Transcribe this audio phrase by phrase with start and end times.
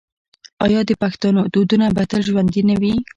[0.65, 2.95] آیا د پښتنو دودونه به تل ژوندي نه وي؟